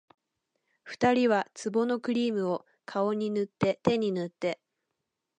[0.83, 4.59] 二人は壺のクリームを、顔に塗って手に塗って